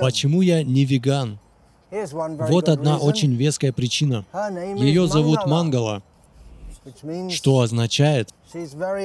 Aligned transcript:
Почему 0.00 0.42
я 0.42 0.62
не 0.62 0.84
веган? 0.84 1.38
Вот 1.90 2.68
одна 2.68 2.98
очень 2.98 3.34
веская 3.34 3.72
причина. 3.72 4.24
Ее 4.76 5.06
зовут 5.06 5.46
Мангала, 5.46 6.02
что 7.30 7.60
означает, 7.60 8.30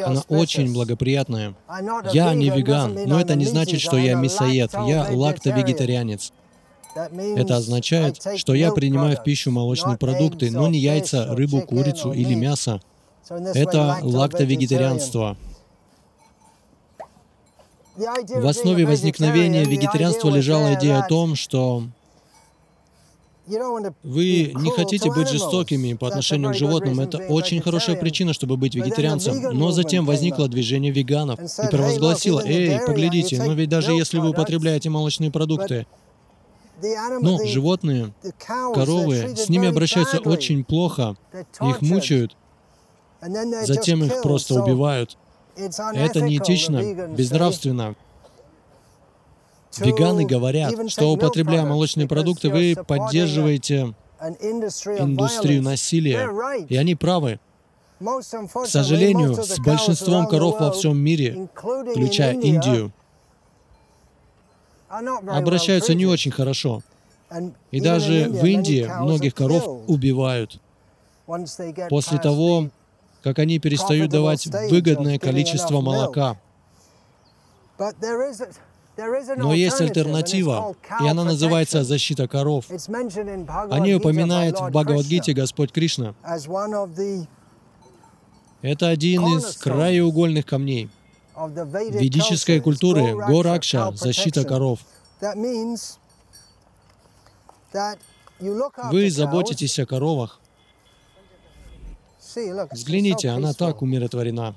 она 0.05 0.21
очень 0.29 0.73
благоприятная. 0.73 1.55
Я 2.11 2.33
не 2.33 2.49
веган, 2.49 2.97
но 3.05 3.19
это 3.19 3.35
не 3.35 3.45
значит, 3.45 3.81
что 3.81 3.97
я 3.97 4.15
мясоед. 4.15 4.71
Я 4.73 5.07
лактовегетарианец. 5.11 6.33
Это 7.35 7.57
означает, 7.57 8.21
что 8.35 8.53
я 8.53 8.71
принимаю 8.71 9.17
в 9.17 9.23
пищу 9.23 9.51
молочные 9.51 9.97
продукты, 9.97 10.51
но 10.51 10.67
не 10.67 10.79
яйца, 10.79 11.33
рыбу, 11.35 11.61
курицу 11.61 12.11
или 12.11 12.33
мясо. 12.33 12.81
Это 13.29 13.99
лактовегетарианство. 14.01 15.37
В 18.01 18.47
основе 18.47 18.85
возникновения 18.85 19.63
вегетарианства 19.63 20.29
лежала 20.29 20.73
идея 20.73 20.99
о 20.99 21.07
том, 21.07 21.35
что 21.35 21.83
вы 24.03 24.51
не 24.55 24.71
хотите 24.71 25.11
быть 25.11 25.29
жестокими 25.29 25.93
по 25.93 26.07
отношению 26.07 26.51
к 26.51 26.55
животным. 26.55 26.99
Это 26.99 27.17
очень 27.17 27.61
хорошая 27.61 27.95
причина, 27.97 28.33
чтобы 28.33 28.57
быть 28.57 28.75
вегетарианцем. 28.75 29.57
Но 29.57 29.71
затем 29.71 30.05
возникло 30.05 30.47
движение 30.47 30.91
веганов 30.91 31.39
и 31.39 31.67
провозгласило, 31.69 32.41
«Эй, 32.43 32.79
поглядите, 32.79 33.41
но 33.43 33.53
ведь 33.53 33.69
даже 33.69 33.91
если 33.91 34.19
вы 34.19 34.29
употребляете 34.29 34.89
молочные 34.89 35.31
продукты, 35.31 35.85
но 37.21 37.37
животные, 37.45 38.13
коровы, 38.73 39.35
с 39.35 39.49
ними 39.49 39.67
обращаются 39.67 40.17
очень 40.19 40.63
плохо, 40.63 41.15
их 41.61 41.81
мучают, 41.81 42.35
затем 43.63 44.03
их 44.03 44.21
просто 44.23 44.61
убивают. 44.61 45.17
Это 45.55 46.21
неэтично, 46.21 47.07
безнравственно. 47.07 47.95
Веганы 49.77 50.25
говорят, 50.25 50.73
что 50.91 51.11
употребляя 51.11 51.65
молочные 51.65 52.07
продукты, 52.07 52.49
вы 52.49 52.75
поддерживаете 52.75 53.93
индустрию 54.19 55.63
насилия. 55.63 56.29
И 56.67 56.75
они 56.75 56.95
правы. 56.95 57.39
К 57.99 58.65
сожалению, 58.65 59.35
с 59.35 59.59
большинством 59.59 60.27
коров 60.27 60.59
во 60.59 60.71
всем 60.71 60.97
мире, 60.97 61.47
включая 61.53 62.33
Индию, 62.33 62.91
обращаются 64.89 65.93
не 65.93 66.05
очень 66.05 66.31
хорошо. 66.31 66.81
И 67.69 67.79
даже 67.79 68.27
в 68.29 68.43
Индии 68.45 68.89
многих 69.01 69.33
коров 69.35 69.83
убивают 69.87 70.59
после 71.89 72.19
того, 72.19 72.69
как 73.23 73.39
они 73.39 73.59
перестают 73.59 74.11
давать 74.11 74.47
выгодное 74.69 75.19
количество 75.19 75.81
молока. 75.81 76.37
Но 79.37 79.53
есть 79.53 79.81
альтернатива, 79.81 80.75
и 81.01 81.07
она 81.07 81.23
называется 81.23 81.83
«защита 81.83 82.27
коров». 82.27 82.65
О 82.69 83.79
ней 83.79 83.95
упоминает 83.95 84.59
в 84.59 84.69
Бхагавадгите 84.69 85.33
Господь 85.33 85.71
Кришна. 85.71 86.13
Это 88.61 88.89
один 88.89 89.25
из 89.37 89.57
краеугольных 89.57 90.45
камней 90.45 90.89
ведической 91.37 92.59
культуры 92.59 93.15
Горакша, 93.15 93.91
защита 93.95 94.43
коров. 94.43 94.79
Вы 98.91 99.09
заботитесь 99.09 99.79
о 99.79 99.85
коровах. 99.85 100.40
Взгляните, 102.71 103.29
она 103.29 103.53
так 103.53 103.81
умиротворена. 103.81 104.55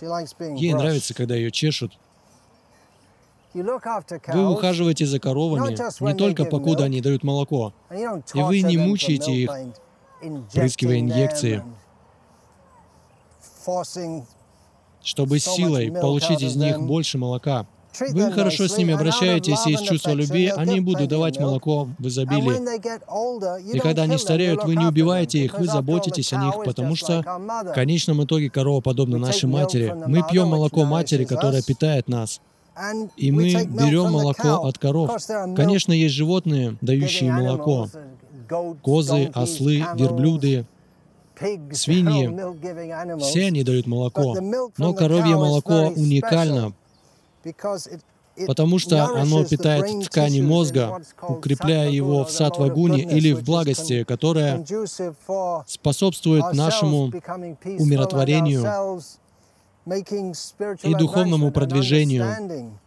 Ей 0.00 0.74
нравится, 0.74 1.14
когда 1.14 1.34
ее 1.34 1.50
чешут. 1.50 1.92
Вы 3.52 4.48
ухаживаете 4.48 5.06
за 5.06 5.18
коровами 5.18 5.76
не 6.04 6.14
только 6.14 6.44
покуда 6.44 6.84
они 6.84 7.00
дают 7.00 7.24
молоко, 7.24 7.72
и 7.90 8.42
вы 8.42 8.62
не 8.62 8.76
мучаете 8.76 9.32
их, 9.32 9.50
прыскивая 10.52 11.00
инъекции, 11.00 11.64
чтобы 15.02 15.38
силой 15.40 15.90
получить 15.90 16.42
из 16.42 16.54
них 16.56 16.80
больше 16.80 17.18
молока. 17.18 17.66
Вы 17.98 18.32
хорошо 18.32 18.68
с 18.68 18.76
ними 18.76 18.94
обращаетесь, 18.94 19.66
и 19.66 19.72
из 19.72 19.80
чувства 19.80 20.12
любви 20.12 20.52
они 20.54 20.80
будут 20.80 21.08
давать 21.08 21.38
молоко 21.38 21.88
в 21.98 22.06
изобилии. 22.06 23.74
И 23.74 23.78
когда 23.78 24.02
они 24.02 24.18
стареют, 24.18 24.64
вы 24.64 24.76
не 24.76 24.86
убиваете 24.86 25.38
их, 25.38 25.58
вы 25.58 25.66
заботитесь 25.66 26.32
о 26.32 26.44
них, 26.44 26.54
потому 26.64 26.96
что 26.96 27.22
в 27.22 27.72
конечном 27.74 28.24
итоге 28.24 28.50
корова 28.50 28.80
подобна 28.80 29.18
нашей 29.18 29.48
матери. 29.48 29.94
Мы 30.06 30.22
пьем 30.30 30.48
молоко 30.48 30.84
матери, 30.84 31.24
которая 31.24 31.62
питает 31.62 32.08
нас. 32.08 32.40
И 33.16 33.30
мы 33.30 33.52
берем 33.64 34.12
молоко 34.12 34.66
от 34.66 34.78
коров. 34.78 35.10
Конечно, 35.56 35.92
есть 35.92 36.14
животные, 36.14 36.76
дающие 36.80 37.32
молоко. 37.32 37.88
Козы, 38.82 39.30
ослы, 39.34 39.84
верблюды, 39.94 40.64
свиньи. 41.72 43.20
Все 43.20 43.46
они 43.46 43.62
дают 43.64 43.86
молоко. 43.86 44.36
Но 44.78 44.94
коровье 44.94 45.36
молоко 45.36 45.88
уникально, 45.88 46.72
потому 48.46 48.78
что 48.78 49.04
оно 49.04 49.44
питает 49.44 50.04
ткани 50.06 50.40
мозга, 50.40 51.02
укрепляя 51.28 51.88
его 51.90 52.24
в 52.24 52.30
сатвагуне 52.30 53.02
или 53.02 53.32
в 53.32 53.42
благости, 53.44 54.04
которая 54.04 54.64
способствует 55.66 56.52
нашему 56.52 57.06
умиротворению 57.78 59.00
и 60.82 60.94
духовному 60.94 61.50
продвижению, 61.50 62.78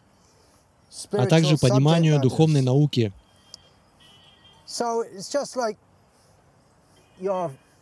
а 1.12 1.26
также 1.26 1.58
пониманию 1.58 2.20
духовной 2.22 2.62
науки. 2.62 3.12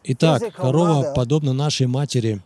Итак, 0.04 0.54
корова 0.56 1.14
подобна 1.14 1.54
нашей 1.54 1.88
матери. 1.88 2.42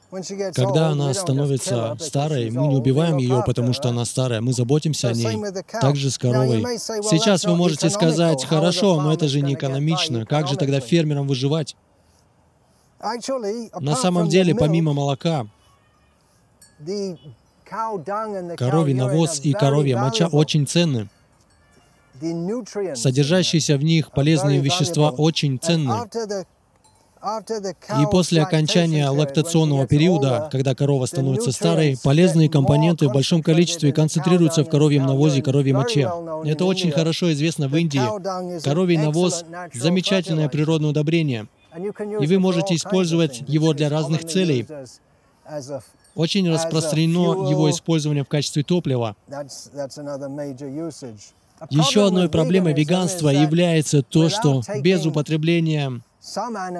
Когда 0.53 0.89
она 0.89 1.13
становится 1.13 1.95
старой, 1.99 2.51
мы 2.51 2.67
не 2.67 2.75
убиваем 2.75 3.17
ее, 3.17 3.43
потому 3.45 3.73
что 3.73 3.89
она 3.89 4.03
старая, 4.05 4.41
мы 4.41 4.51
заботимся 4.53 5.09
о 5.09 5.13
ней. 5.13 5.37
Так 5.81 5.95
же 5.95 6.11
с 6.11 6.17
коровой. 6.17 6.61
Сейчас 6.77 7.45
вы 7.45 7.55
можете 7.55 7.89
сказать, 7.89 8.43
хорошо, 8.43 9.01
но 9.01 9.13
это 9.13 9.27
же 9.27 9.41
не 9.41 9.53
экономично. 9.53 10.25
Как 10.25 10.47
же 10.47 10.57
тогда 10.57 10.79
фермерам 10.79 11.27
выживать? 11.27 11.75
На 13.79 13.95
самом 13.95 14.27
деле, 14.29 14.53
помимо 14.55 14.93
молока, 14.93 15.47
коровий 18.57 18.93
навоз 18.93 19.39
и 19.43 19.53
коровья 19.53 19.97
моча 19.97 20.27
очень 20.27 20.67
ценны. 20.67 21.09
Содержащиеся 22.95 23.77
в 23.77 23.83
них 23.83 24.11
полезные 24.11 24.59
вещества 24.61 25.09
очень 25.09 25.59
ценны. 25.59 25.93
И 27.23 28.05
после 28.11 28.41
окончания 28.43 29.09
лактационного 29.09 29.87
периода, 29.87 30.47
когда 30.51 30.75
корова 30.75 31.05
становится 31.05 31.51
старой, 31.51 31.97
полезные 32.03 32.49
компоненты 32.49 33.07
в 33.07 33.13
большом 33.13 33.41
количестве 33.41 33.91
концентрируются 33.91 34.63
в 34.63 34.69
коровьем 34.69 35.05
навозе 35.05 35.39
и 35.39 35.41
коровьей 35.41 35.73
моче. 35.73 36.11
Это 36.45 36.65
очень 36.65 36.91
хорошо 36.91 37.33
известно 37.33 37.67
в 37.67 37.75
Индии. 37.75 38.01
Коровий 38.63 38.97
навоз— 38.97 39.43
замечательное 39.73 40.49
природное 40.49 40.91
удобрение, 40.91 41.47
и 41.75 42.27
вы 42.27 42.39
можете 42.39 42.75
использовать 42.75 43.43
его 43.47 43.73
для 43.73 43.89
разных 43.89 44.25
целей. 44.25 44.67
Очень 46.15 46.49
распространено 46.49 47.49
его 47.49 47.69
использование 47.69 48.23
в 48.23 48.27
качестве 48.27 48.63
топлива. 48.63 49.15
Еще 51.69 52.05
одной 52.05 52.29
проблемой 52.29 52.73
веганства 52.73 53.29
является 53.29 54.03
то, 54.03 54.29
что 54.29 54.61
без 54.81 55.05
употребления 55.05 56.01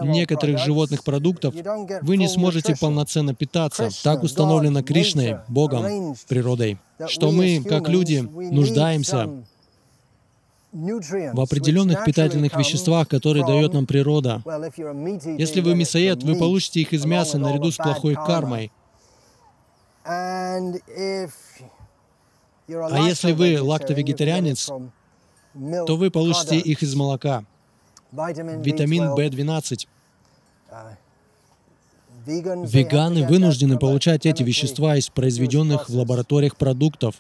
некоторых 0.04 0.60
животных 0.60 1.04
продуктов 1.04 1.54
вы 2.02 2.18
не 2.18 2.28
сможете 2.28 2.76
полноценно 2.76 3.34
питаться. 3.34 3.90
Так 4.04 4.24
установлено 4.24 4.84
Кришной, 4.84 5.40
Богом, 5.48 6.16
природой, 6.28 6.80
что 7.08 7.32
мы, 7.32 7.64
как 7.64 7.88
люди, 7.88 8.18
нуждаемся 8.18 9.30
в 10.72 11.40
определенных 11.40 12.04
питательных 12.04 12.58
веществах, 12.58 13.08
которые 13.08 13.46
дает 13.46 13.74
нам 13.74 13.86
природа. 13.86 14.44
Если 15.38 15.62
вы 15.62 15.76
мясоед, 15.76 16.24
вы 16.24 16.36
получите 16.36 16.82
их 16.82 16.92
из 16.94 17.06
мяса 17.06 17.38
наряду 17.38 17.72
с 17.72 17.78
плохой 17.78 18.16
кармой. 18.16 18.72
А 20.04 20.60
если 23.08 23.32
вы 23.32 23.62
лактовегетарианец, 23.62 24.70
то 25.88 25.96
вы 25.96 26.12
получите 26.12 26.58
их 26.58 26.84
из 26.84 26.94
молока 26.96 27.46
витамин 28.12 29.04
В12. 29.16 29.88
Веганы 32.26 33.28
вынуждены 33.28 33.78
получать 33.78 34.26
эти 34.26 34.42
вещества 34.42 34.96
из 34.96 35.10
произведенных 35.10 35.90
в 35.90 35.96
лабораториях 35.96 36.56
продуктов, 36.56 37.16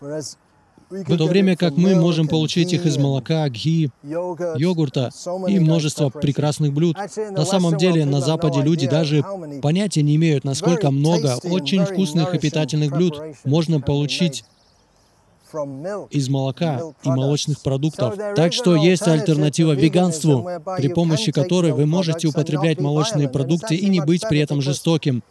в 0.89 1.17
то 1.17 1.25
время 1.25 1.55
как 1.55 1.77
мы 1.77 1.95
можем 1.95 2.27
получить 2.27 2.73
их 2.73 2.85
из 2.85 2.97
молока, 2.97 3.47
гхи, 3.49 3.91
йогурта 4.03 5.11
и 5.47 5.59
множества 5.59 6.09
прекрасных 6.09 6.73
блюд. 6.73 6.97
На 7.31 7.45
самом 7.45 7.77
деле, 7.77 8.05
на 8.05 8.21
Западе 8.21 8.61
люди 8.61 8.87
даже 8.87 9.23
понятия 9.61 10.01
не 10.01 10.15
имеют, 10.15 10.43
насколько 10.43 10.91
много 10.91 11.37
очень 11.43 11.85
вкусных 11.85 12.33
и 12.33 12.39
питательных 12.39 12.91
блюд 12.91 13.21
можно 13.43 13.79
получить 13.79 14.43
из 16.09 16.29
молока 16.29 16.81
и 17.03 17.09
молочных 17.09 17.61
продуктов. 17.61 18.15
Так 18.35 18.53
что 18.53 18.75
есть 18.75 19.07
альтернатива 19.07 19.73
веганству, 19.73 20.47
при 20.77 20.87
помощи 20.89 21.31
которой 21.31 21.71
вы 21.71 21.85
можете 21.85 22.27
употреблять 22.27 22.79
молочные 22.79 23.29
продукты 23.29 23.75
и 23.75 23.89
не 23.89 24.01
быть 24.01 24.27
при 24.27 24.39
этом 24.39 24.61
жестоким. 24.61 25.23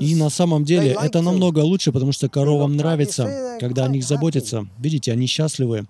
И 0.00 0.14
на 0.14 0.30
самом 0.30 0.64
деле 0.64 0.96
это 1.00 1.22
намного 1.22 1.60
лучше, 1.60 1.90
потому 1.92 2.12
что 2.12 2.28
коровам 2.28 2.76
нравится, 2.76 3.56
когда 3.58 3.84
о 3.84 3.88
них 3.88 4.04
заботятся. 4.04 4.66
Видите, 4.78 5.12
они 5.12 5.26
счастливы 5.26 5.86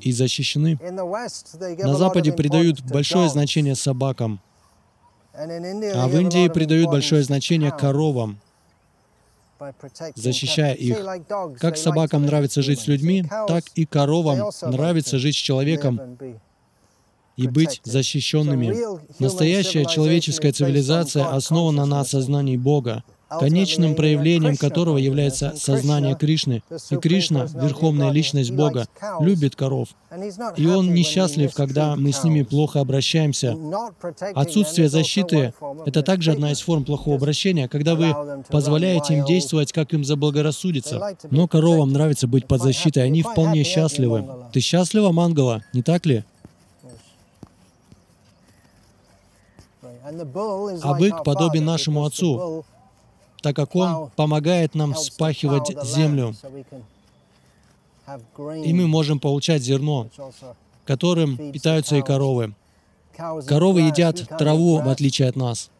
и 0.00 0.12
защищены. 0.12 0.78
На 0.82 1.94
Западе 1.96 2.32
придают 2.32 2.82
большое 2.82 3.28
значение 3.28 3.74
собакам, 3.74 4.40
а 5.34 6.08
в 6.08 6.16
Индии 6.16 6.48
придают 6.48 6.90
большое 6.90 7.22
значение 7.22 7.72
коровам, 7.72 8.40
защищая 10.14 10.74
их. 10.74 10.98
Как 11.58 11.76
собакам 11.76 12.24
нравится 12.24 12.62
жить 12.62 12.80
с 12.80 12.86
людьми, 12.86 13.24
так 13.48 13.64
и 13.74 13.86
коровам 13.86 14.50
нравится 14.62 15.18
жить 15.18 15.36
с 15.36 15.38
человеком 15.38 16.18
и 17.36 17.48
быть 17.48 17.80
защищенными. 17.84 18.74
Настоящая 19.18 19.84
человеческая 19.84 20.52
цивилизация 20.52 21.26
основана 21.26 21.84
на 21.84 22.00
осознании 22.00 22.56
Бога, 22.56 23.04
конечным 23.28 23.94
проявлением 23.94 24.56
которого 24.56 24.98
является 24.98 25.54
сознание 25.56 26.14
Кришны. 26.14 26.62
И 26.90 26.96
Кришна, 26.96 27.46
Верховная 27.54 28.10
Личность 28.10 28.52
Бога, 28.52 28.86
любит 29.20 29.56
коров. 29.56 29.88
И 30.56 30.66
Он 30.66 30.94
несчастлив, 30.94 31.52
когда 31.54 31.96
мы 31.96 32.12
с 32.12 32.22
ними 32.24 32.42
плохо 32.42 32.80
обращаемся. 32.80 33.56
Отсутствие 34.34 34.88
защиты— 34.88 35.52
это 35.86 36.02
также 36.02 36.32
одна 36.32 36.52
из 36.52 36.60
форм 36.60 36.84
плохого 36.84 37.16
обращения, 37.16 37.68
когда 37.68 37.94
вы 37.94 38.14
позволяете 38.48 39.18
им 39.18 39.24
действовать, 39.24 39.72
как 39.72 39.92
им 39.92 40.04
заблагорассудится. 40.04 41.16
Но 41.30 41.48
коровам 41.48 41.92
нравится 41.92 42.26
быть 42.26 42.46
под 42.46 42.62
защитой, 42.62 43.04
они 43.04 43.22
вполне 43.22 43.64
счастливы. 43.64 44.24
Ты 44.52 44.60
счастлива, 44.60 45.12
Мангала, 45.12 45.62
не 45.72 45.82
так 45.82 46.06
ли? 46.06 46.24
А 50.82 50.94
бык 50.94 51.24
подобен 51.24 51.64
нашему 51.64 52.04
отцу, 52.04 52.64
так 53.46 53.54
как 53.54 53.76
он 53.76 54.10
помогает 54.16 54.74
нам 54.74 54.96
спахивать 54.96 55.72
землю, 55.84 56.34
и 58.64 58.74
мы 58.74 58.88
можем 58.88 59.20
получать 59.20 59.62
зерно, 59.62 60.08
которым 60.84 61.52
питаются 61.52 61.94
и 61.94 62.02
коровы. 62.02 62.54
Коровы 63.46 63.82
едят 63.82 64.28
траву, 64.36 64.80
в 64.80 64.88
отличие 64.88 65.28
от 65.28 65.36
нас. 65.36 65.70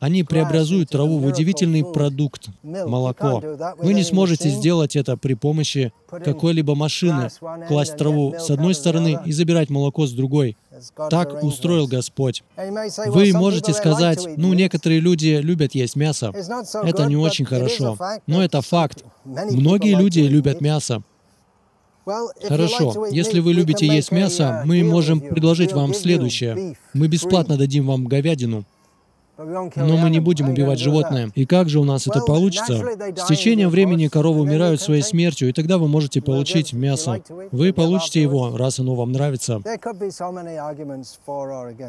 Они 0.00 0.24
преобразуют 0.24 0.90
траву 0.90 1.18
в 1.18 1.26
удивительный 1.26 1.84
продукт— 1.84 2.48
молоко. 2.62 3.42
Вы 3.78 3.94
не 3.94 4.02
сможете 4.02 4.50
сделать 4.50 4.96
это 4.96 5.16
при 5.16 5.34
помощи 5.34 5.92
какой-либо 6.08 6.74
машины, 6.74 7.28
класть 7.68 7.96
траву 7.96 8.34
с 8.38 8.50
одной 8.50 8.74
стороны 8.74 9.18
и 9.24 9.32
забирать 9.32 9.70
молоко 9.70 10.06
с 10.06 10.12
другой. 10.12 10.56
Так 11.10 11.42
устроил 11.42 11.86
Господь. 11.86 12.42
Вы 13.06 13.32
можете 13.32 13.72
сказать, 13.72 14.26
ну, 14.36 14.52
некоторые 14.52 15.00
люди 15.00 15.40
любят 15.42 15.74
есть 15.74 15.96
мясо. 15.96 16.32
Это 16.82 17.06
не 17.06 17.16
очень 17.16 17.44
хорошо, 17.44 17.96
но 18.26 18.42
это 18.42 18.60
факт. 18.60 19.04
Многие 19.24 19.94
люди 19.94 20.20
любят 20.20 20.60
мясо. 20.60 21.02
Хорошо, 22.04 23.06
если 23.10 23.38
вы 23.38 23.52
любите 23.52 23.86
есть 23.86 24.10
мясо, 24.10 24.62
мы 24.66 24.82
можем 24.82 25.20
предложить 25.20 25.72
вам 25.72 25.94
следующее. 25.94 26.76
Мы 26.94 27.06
бесплатно 27.06 27.56
дадим 27.56 27.86
вам 27.86 28.06
говядину. 28.06 28.64
Но 29.76 29.96
мы 29.96 30.10
не 30.10 30.20
будем 30.20 30.48
убивать 30.48 30.78
животное. 30.78 31.30
И 31.34 31.46
как 31.46 31.68
же 31.68 31.80
у 31.80 31.84
нас 31.84 32.06
это 32.06 32.20
получится? 32.20 32.82
С 33.16 33.26
течением 33.26 33.70
времени 33.70 34.08
коровы 34.08 34.40
умирают 34.40 34.80
своей 34.80 35.02
смертью, 35.02 35.48
и 35.48 35.52
тогда 35.52 35.78
вы 35.78 35.88
можете 35.88 36.20
получить 36.20 36.72
мясо. 36.72 37.22
Вы 37.50 37.72
получите 37.72 38.22
его, 38.22 38.56
раз 38.56 38.78
оно 38.78 38.94
вам 38.94 39.12
нравится. 39.12 39.60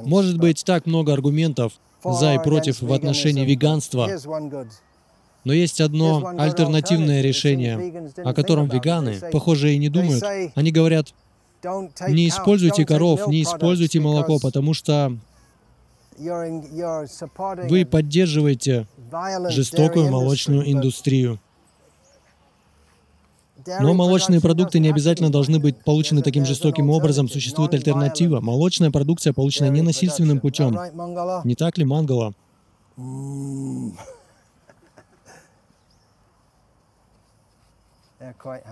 Может 0.06 0.38
быть 0.38 0.64
так 0.66 0.86
много 0.86 1.14
аргументов 1.14 1.74
за 2.04 2.34
и 2.34 2.40
против 2.40 2.82
в 2.82 2.92
отношении 2.92 3.46
веганства. 3.46 4.10
Но 5.46 5.52
есть 5.52 5.82
одно 5.82 6.34
альтернативное 6.38 7.22
решение, 7.22 8.12
о 8.24 8.34
котором 8.34 8.70
веганы, 8.70 9.18
похоже, 9.32 9.74
и 9.74 9.78
не 9.78 9.90
думают. 9.90 10.24
Они 10.56 10.72
говорят, 10.72 11.14
не 12.08 12.28
используйте 12.30 12.86
коров, 12.86 13.28
не 13.28 13.44
используйте 13.44 14.00
молоко, 14.00 14.40
потому 14.40 14.74
что 14.74 15.18
вы 16.18 17.86
поддерживаете 17.86 18.88
жестокую 19.50 20.10
молочную 20.10 20.72
индустрию. 20.72 21.40
Но 23.80 23.94
молочные 23.94 24.42
продукты 24.42 24.80
не 24.80 24.90
обязательно 24.90 25.32
должны 25.32 25.60
быть 25.60 25.78
получены 25.84 26.22
таким 26.22 26.46
жестоким 26.46 26.90
образом. 26.90 27.30
Существует 27.30 27.74
альтернатива. 27.74 28.42
Молочная 28.42 28.92
продукция 28.92 29.32
получена 29.34 29.70
ненасильственным 29.70 30.40
путем. 30.40 30.78
Не 31.46 31.56
так 31.56 31.78
ли, 31.78 31.86
Мангала? 31.86 32.34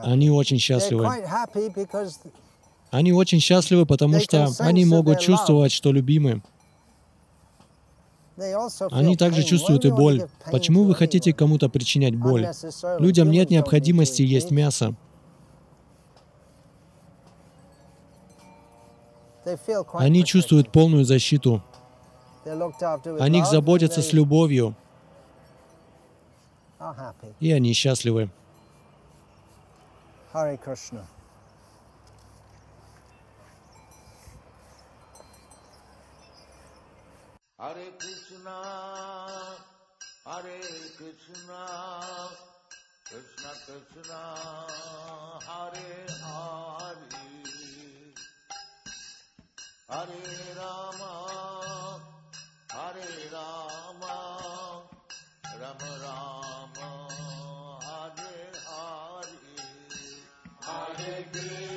Они 0.03 0.29
очень 0.29 0.59
счастливы. 0.59 1.09
Они 2.89 3.13
очень 3.13 3.39
счастливы, 3.39 3.85
потому 3.85 4.19
что 4.19 4.49
они 4.59 4.85
могут 4.85 5.19
чувствовать, 5.19 5.71
что 5.71 5.91
любимы. 5.91 6.41
Они 8.91 9.15
также 9.15 9.43
чувствуют 9.43 9.85
и 9.85 9.91
боль. 9.91 10.27
Почему 10.51 10.83
вы 10.83 10.95
хотите 10.95 11.33
кому-то 11.33 11.69
причинять 11.69 12.15
боль? 12.15 12.47
Людям 12.99 13.29
нет 13.29 13.49
необходимости 13.49 14.21
есть 14.21 14.51
мясо. 14.51 14.95
Они 19.93 20.23
чувствуют 20.23 20.71
полную 20.71 21.05
защиту. 21.05 21.63
О 22.45 23.29
них 23.29 23.45
заботятся 23.45 24.01
с 24.01 24.13
любовью. 24.13 24.75
И 27.39 27.51
они 27.51 27.73
счастливы. 27.73 28.29
Hare 30.33 30.57
Krishna, 30.57 31.03
हरे 37.61 37.85
कृष्णा 37.85 38.61
हरे 40.27 40.89
कृष्णा, 40.99 41.65
कृष्ण 43.07 43.43
कृष्ण, 43.43 44.11
हरे 45.43 46.07
हरे। 46.11 47.21
हरे 49.91 50.53
राम 50.53 51.01
हरे 52.71 53.29
राम, 53.33 53.99
रम 55.53 55.77
राम, 55.81 56.73
हरे 57.83 58.51
हरे। 58.67 59.63
हरे 60.63 61.23
कृष्ण। 61.23 61.70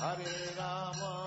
हरे 0.00 0.32
राम 0.58 1.19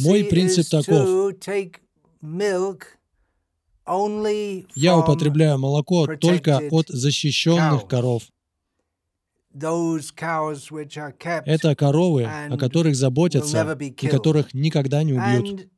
Мой 0.00 0.24
принцип 0.24 0.68
таков. 0.70 1.34
Я 4.74 4.98
употребляю 4.98 5.58
молоко 5.58 6.06
только 6.16 6.60
от 6.70 6.88
защищенных 6.88 7.88
коров. 7.88 8.22
Это 11.46 11.74
коровы, 11.74 12.24
о 12.50 12.56
которых 12.58 12.94
заботятся 12.94 13.76
и 13.80 13.90
которых 14.08 14.52
никогда 14.54 15.02
не 15.02 15.14
убьют. 15.14 15.68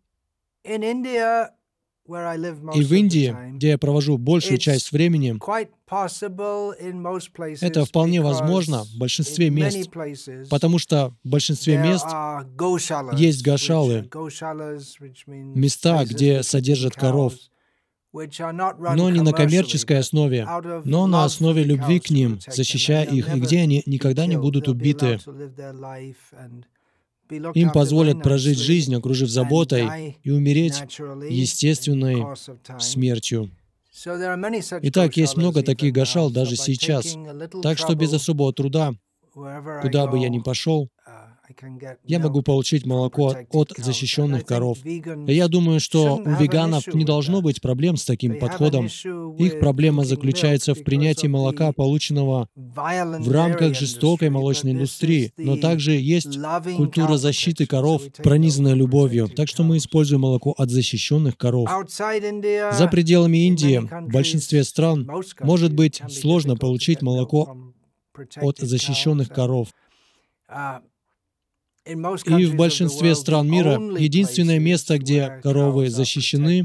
И 2.75 2.83
в 2.83 2.93
Индии, 2.93 3.37
где 3.53 3.69
я 3.71 3.79
провожу 3.79 4.19
большую 4.19 4.59
часть 4.59 4.91
времени, 4.91 5.39
это 7.65 7.85
вполне 7.85 8.21
возможно 8.21 8.85
в 8.85 8.99
большинстве 8.99 9.51
мест, 9.51 9.89
потому 10.51 10.79
что 10.79 11.15
в 11.23 11.29
большинстве 11.29 11.79
мест 11.79 12.07
есть 13.17 13.45
гошалы, 13.45 14.09
места, 15.27 16.05
где 16.05 16.43
содержат 16.43 16.95
коров, 16.95 17.35
но 18.13 19.11
не 19.11 19.21
на 19.21 19.33
коммерческой 19.33 19.99
основе, 19.99 20.49
но 20.85 21.07
на 21.07 21.25
основе 21.25 21.63
любви 21.63 22.01
к 22.01 22.11
ним, 22.11 22.41
защищая 22.45 23.05
их, 23.05 23.33
и 23.35 23.39
где 23.39 23.61
они 23.61 23.83
никогда 23.87 24.27
не 24.27 24.37
будут 24.37 24.67
убиты. 24.69 25.21
Им 27.31 27.71
позволят 27.71 28.23
прожить 28.23 28.59
жизнь, 28.59 28.95
окружив 28.95 29.29
заботой, 29.31 30.17
и 30.23 30.31
умереть 30.31 30.83
естественной 31.29 32.25
смертью. 32.79 33.51
Итак, 34.83 35.17
есть 35.17 35.37
много 35.37 35.63
таких 35.63 35.93
гашал 35.93 36.31
даже 36.31 36.57
сейчас. 36.57 37.17
Так 37.63 37.79
что 37.79 37.95
без 37.95 38.13
особого 38.13 38.53
труда, 38.53 38.93
куда 39.33 40.07
бы 40.07 40.19
я 40.19 40.29
ни 40.29 40.39
пошел, 40.39 40.89
я 42.05 42.19
могу 42.19 42.43
получить 42.43 42.87
молоко 42.87 43.35
от 43.51 43.73
защищенных 43.77 44.45
коров. 44.45 44.79
И 44.85 45.33
я 45.33 45.49
думаю, 45.49 45.81
что 45.81 46.17
у 46.17 46.31
веганов 46.37 46.87
не 46.95 47.05
должно 47.05 47.41
быть 47.41 47.61
проблем 47.61 47.97
с 47.97 48.05
таким 48.05 48.39
подходом. 48.39 48.87
Их 49.39 49.59
проблема 49.61 50.05
заключается 50.05 50.75
в 50.75 50.83
принятии 50.83 51.27
молока, 51.27 51.73
полученного 51.73 52.49
в 52.55 53.31
рамках 53.31 53.75
жестокой 53.75 54.31
молочной 54.31 54.73
индустрии. 54.73 55.33
Но 55.37 55.57
также 55.57 55.93
есть 55.93 56.39
культура 56.77 57.17
защиты 57.17 57.67
коров, 57.67 58.03
пронизанная 58.23 58.75
любовью. 58.75 59.29
Так 59.29 59.49
что 59.49 59.63
мы 59.63 59.77
используем 59.77 60.23
молоко 60.23 60.55
от 60.57 60.71
защищенных 60.71 61.37
коров. 61.37 61.69
За 62.73 62.89
пределами 62.91 63.47
Индии, 63.47 63.79
в 63.79 64.13
большинстве 64.13 64.65
стран, 64.65 65.11
может 65.41 65.73
быть 65.73 66.03
сложно 66.09 66.57
получить 66.57 67.03
молоко 67.03 67.57
от 68.37 68.59
защищенных 68.59 69.29
коров. 69.29 69.69
И 71.91 72.47
в 72.47 72.57
большинстве 72.57 73.15
стран 73.15 73.51
мира 73.51 73.79
единственное 73.99 74.59
место, 74.59 74.99
где 74.99 75.41
коровы 75.43 75.91
защищены, 75.91 76.65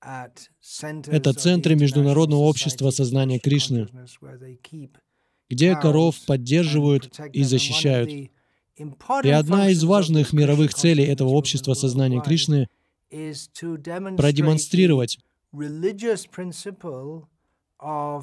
это 0.00 1.32
центры 1.34 1.74
Международного 1.74 2.40
общества 2.40 2.90
сознания 2.90 3.38
Кришны, 3.38 3.88
где 5.48 5.76
коров 5.76 6.16
поддерживают 6.26 7.18
и 7.32 7.42
защищают. 7.42 8.10
И 9.24 9.30
одна 9.30 9.70
из 9.70 9.82
важных 9.82 10.32
мировых 10.32 10.74
целей 10.74 11.04
этого 11.04 11.30
общества 11.30 11.74
сознания 11.74 12.20
Кришны— 12.20 12.68
продемонстрировать 13.10 15.18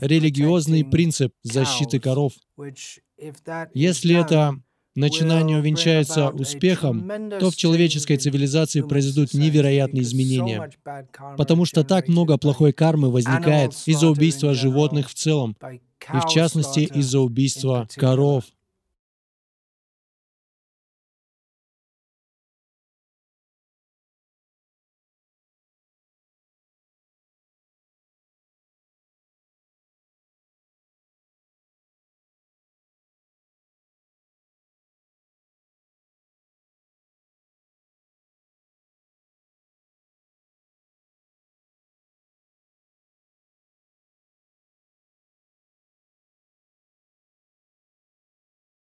религиозный 0.02 0.86
принцип 0.86 1.34
защиты 1.44 2.00
коров. 2.00 2.34
Если 3.74 4.16
это 4.16 4.62
начинание 4.96 5.58
увенчается 5.58 6.30
успехом, 6.30 7.10
то 7.40 7.52
в 7.52 7.56
человеческой 7.56 8.18
цивилизации 8.18 8.82
произойдут 8.82 9.34
невероятные 9.34 10.04
изменения, 10.04 10.70
потому 11.38 11.66
что 11.66 11.84
так 11.84 12.08
много 12.08 12.38
плохой 12.38 12.72
кармы 12.74 13.12
возникает 13.12 13.74
из-за 13.86 14.08
убийства 14.08 14.54
животных 14.54 15.10
в 15.10 15.14
целом, 15.14 15.56
и 16.14 16.18
в 16.18 16.28
частности 16.28 16.80
из-за 16.82 17.20
убийства 17.20 17.88
коров. 17.96 18.46